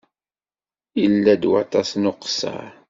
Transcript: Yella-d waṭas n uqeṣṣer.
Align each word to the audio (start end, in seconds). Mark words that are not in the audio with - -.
Yella-d 1.01 1.43
waṭas 1.51 1.89
n 1.95 2.09
uqeṣṣer. 2.11 2.69